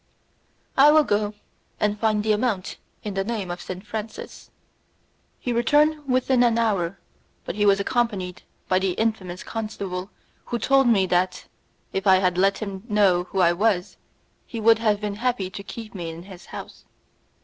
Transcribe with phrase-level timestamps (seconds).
[0.77, 1.35] "I will go
[1.79, 4.49] and find the amount in the name of Saint Francis."
[5.39, 6.97] He returned within an hour,
[7.45, 10.09] but he was accompanied by the infamous constable
[10.45, 11.45] who told me that,
[11.93, 13.97] if I had let him know who I was,
[14.47, 16.85] he would have been happy to keep me in his house.